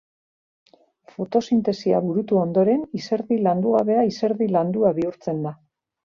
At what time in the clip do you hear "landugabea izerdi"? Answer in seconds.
3.49-4.47